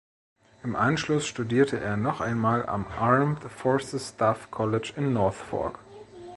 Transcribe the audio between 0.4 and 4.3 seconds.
Im Anschluss studierte er noch einmal am Armed Forces